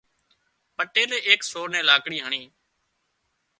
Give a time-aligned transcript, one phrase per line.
[0.75, 2.43] پٽيلي ايڪ سور نين لاڪڙي هڻي